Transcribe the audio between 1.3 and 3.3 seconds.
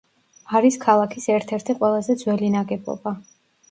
ერთ-ერთი ყველაზე ძველი ნაგებობა.